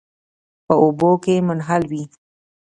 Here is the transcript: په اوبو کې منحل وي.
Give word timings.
په 0.65 0.73
اوبو 0.83 1.11
کې 1.23 1.35
منحل 1.47 1.83
وي. 1.91 2.03